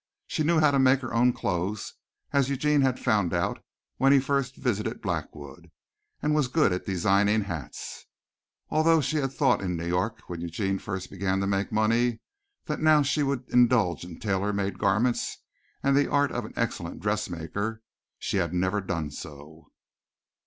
[0.25, 1.93] She knew how to make her own clothes,
[2.33, 3.63] as Eugene had found out
[3.97, 5.69] when he first visited Blackwood,
[6.23, 8.07] and was good at designing hats.
[8.71, 12.19] Although she had thought in New York, when Eugene first began to make money,
[12.65, 15.37] that now she would indulge in tailor made garments
[15.83, 17.83] and the art of an excellent dressmaker,
[18.17, 19.67] she had never done so.